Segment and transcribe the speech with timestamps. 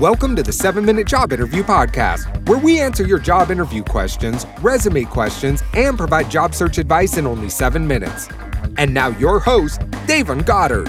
[0.00, 4.46] Welcome to the 7 Minute Job Interview Podcast, where we answer your job interview questions,
[4.60, 8.28] resume questions, and provide job search advice in only 7 minutes.
[8.76, 10.86] And now, your host, Davon Goddard.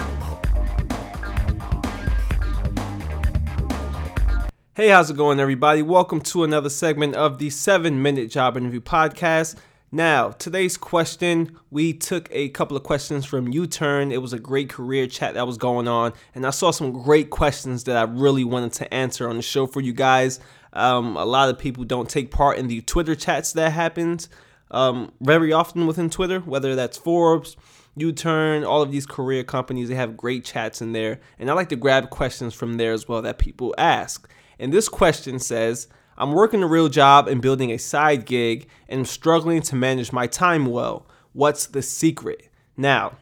[4.76, 5.82] Hey, how's it going, everybody?
[5.82, 9.56] Welcome to another segment of the 7 Minute Job Interview Podcast.
[9.92, 14.14] Now, today's question, we took a couple of questions from YouTern.
[14.14, 17.32] It was a great career chat that was going on, and I saw some great
[17.32, 20.40] questions that I really wanted to answer on the show for you guys.
[20.74, 24.30] Um, a lot of people don't take part in the Twitter chats that happens
[24.70, 27.58] um, very often within Twitter, whether that's Forbes,
[27.98, 31.70] YouTern, all of these career companies, they have great chats in there, and I like
[31.70, 34.30] to grab questions from there as well that people ask.
[34.60, 35.88] And this question says,
[36.20, 40.12] I'm working a real job and building a side gig and I'm struggling to manage
[40.12, 41.08] my time well.
[41.32, 42.50] What's the secret?
[42.76, 43.18] Now,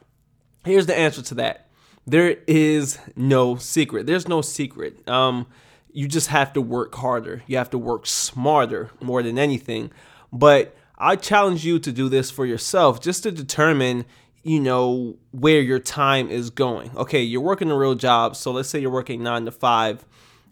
[0.64, 1.68] here's the answer to that.
[2.06, 4.06] There is no secret.
[4.06, 5.08] There's no secret.
[5.08, 5.46] Um,
[5.92, 7.42] you just have to work harder.
[7.46, 9.92] You have to work smarter more than anything.
[10.32, 14.06] But I challenge you to do this for yourself just to determine,
[14.42, 16.90] you know, where your time is going.
[16.96, 18.34] Okay, you're working a real job.
[18.34, 20.04] So let's say you're working nine to five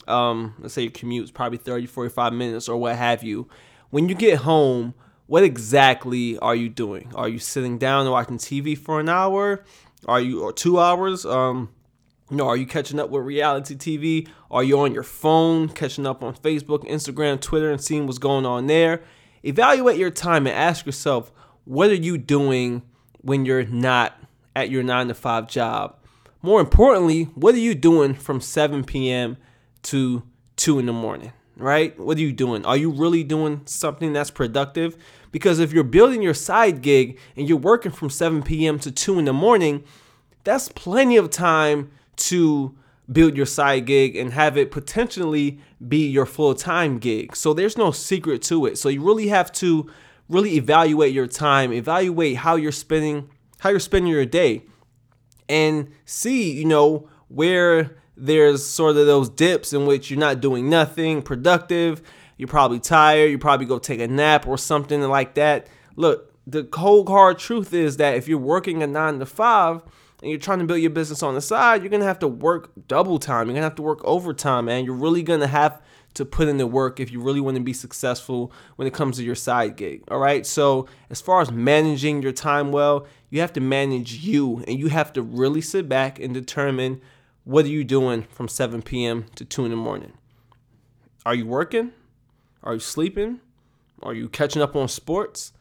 [0.09, 3.49] um, let's say your commute is probably 30, 45 minutes or what have you.
[3.91, 4.95] When you get home,
[5.27, 7.13] what exactly are you doing?
[7.15, 9.65] Are you sitting down and watching TV for an hour?
[10.07, 11.27] Are you or two hours?
[11.27, 11.71] Um,
[12.31, 14.29] you know, are you catching up with reality TV?
[14.51, 18.47] Are you on your phone catching up on Facebook, Instagram, Twitter, and seeing what's going
[18.47, 19.03] on there?
[19.45, 21.33] Evaluate your time and ask yourself,
[21.65, 22.83] what are you doing
[23.21, 24.21] when you're not
[24.55, 25.97] at your nine to five job?
[26.43, 29.37] More importantly, what are you doing from 7 p.m
[29.87, 30.23] to
[30.57, 31.99] 2 in the morning, right?
[31.99, 32.65] What are you doing?
[32.65, 34.97] Are you really doing something that's productive?
[35.33, 38.79] Because if you're building your side gig and you're working from 7 p.m.
[38.81, 39.85] to 2 in the morning,
[40.45, 42.75] that's plenty of time to
[43.11, 47.37] build your side gig and have it potentially be your full-time gig.
[47.37, 48.79] So there's no secret to it.
[48.79, 49.91] So you really have to
[50.29, 54.65] really evaluate your time, evaluate how you're spending how you're spending your day
[55.49, 60.71] and see, you know, where there's sort of those dips in which you're not doing
[60.71, 62.03] nothing productive.
[62.37, 63.31] You're probably tired.
[63.31, 65.69] You probably go take a nap or something like that.
[65.97, 69.83] Look, the cold hard truth is that if you're working a nine to five
[70.23, 72.71] and you're trying to build your business on the side, you're gonna have to work
[72.89, 73.49] double time.
[73.49, 74.85] You're gonna have to work overtime, man.
[74.85, 75.83] You're really gonna have
[76.15, 79.19] to put in the work if you really want to be successful when it comes
[79.19, 80.03] to your side gig.
[80.09, 80.47] All right.
[80.47, 84.89] So, as far as managing your time well, you have to manage you and you
[84.89, 87.03] have to really sit back and determine
[87.47, 89.27] what are you doing from 7 p.m.
[89.37, 90.13] to 2 in the morning?
[91.25, 91.93] Are you working?
[92.65, 93.41] Are you sleeping?
[94.03, 95.53] Are you catching up on sports?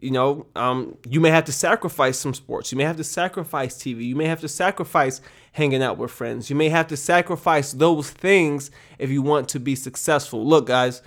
[0.00, 2.72] You know, um, you may have to sacrifice some sports.
[2.72, 4.04] You may have to sacrifice TV.
[4.04, 5.20] You may have to sacrifice
[5.52, 6.50] hanging out with friends.
[6.50, 10.44] You may have to sacrifice those things if you want to be successful.
[10.44, 11.02] Look, guys,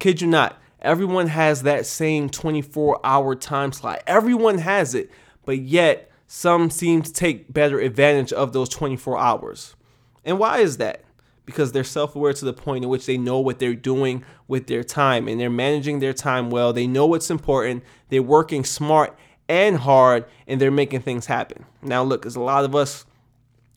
[0.00, 4.02] kid you not, everyone has that same 24 hour time slot.
[4.08, 5.12] Everyone has it,
[5.44, 9.76] but yet some seem to take better advantage of those 24 hours.
[10.24, 11.02] And why is that?
[11.44, 14.66] Because they're self aware to the point in which they know what they're doing with
[14.66, 16.72] their time and they're managing their time well.
[16.72, 17.84] They know what's important.
[18.08, 19.16] They're working smart
[19.48, 21.64] and hard and they're making things happen.
[21.82, 23.06] Now, look, as a lot of us,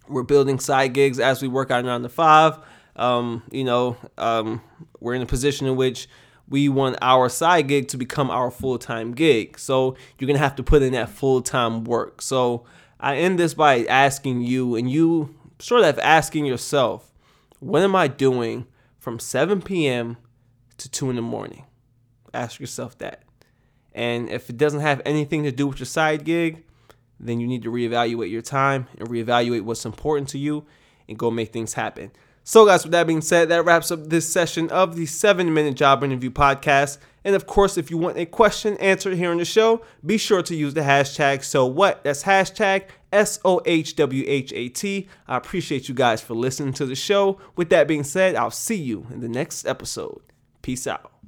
[0.08, 2.58] we're building side gigs as we work out nine to five.
[2.96, 4.62] Um, you know, um,
[5.00, 6.10] we're in a position in which
[6.50, 9.58] we want our side gig to become our full time gig.
[9.60, 12.22] So you're gonna have to put in that full time work.
[12.22, 12.66] So
[13.00, 17.14] I end this by asking you, and you sort of asking yourself,
[17.60, 18.68] what am I doing
[18.98, 20.18] from 7 p.m.
[20.78, 21.66] to 2 in the morning?
[22.34, 23.24] Ask yourself that.
[23.94, 26.64] And if it doesn't have anything to do with your side gig,
[27.20, 30.66] then you need to reevaluate your time and reevaluate what's important to you
[31.08, 32.12] and go make things happen.
[32.50, 35.76] So, guys, with that being said, that wraps up this session of the 7 Minute
[35.76, 36.98] Job Interview Podcast.
[37.24, 40.42] And of course, if you want a question answered here on the show, be sure
[40.42, 42.04] to use the hashtag so what.
[42.04, 45.08] That's hashtag S O H W H A T.
[45.28, 47.40] I appreciate you guys for listening to the show.
[47.56, 50.24] With that being said, I'll see you in the next episode.
[50.64, 51.19] Peace out.